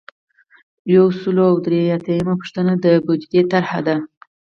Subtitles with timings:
[0.95, 3.95] یو سل او درې اتیایمه پوښتنه د بودیجې طرحه ده.